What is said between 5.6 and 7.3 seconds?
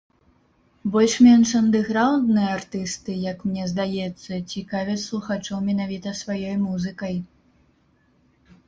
менавіта сваёй музыкай.